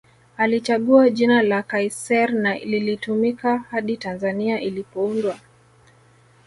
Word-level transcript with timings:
Alichagua 0.37 1.09
jina 1.09 1.41
la 1.43 1.63
Kaiser 1.63 2.29
na 2.31 2.55
lilitumika 2.59 3.57
hadi 3.57 3.97
Tanzania 3.97 4.61
ilipoundwa 4.61 5.39